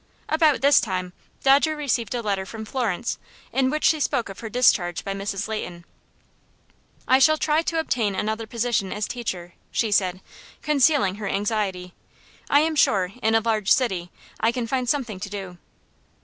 [0.27, 1.13] About this time
[1.43, 3.19] Dodger received a letter from Florence,
[3.53, 5.47] in which she spoke of her discharge by Mrs.
[5.47, 5.85] Leighton.
[7.07, 10.21] "I shall try to obtain another position as teacher," she said,
[10.63, 11.93] concealing her anxiety.
[12.49, 14.09] "I am sure, in a large city,
[14.39, 15.59] I can find something to do."